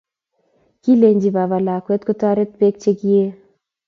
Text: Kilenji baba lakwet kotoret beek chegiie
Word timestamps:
Kilenji 0.83 1.29
baba 1.35 1.57
lakwet 1.65 2.01
kotoret 2.07 2.51
beek 2.59 2.75
chegiie 2.81 3.25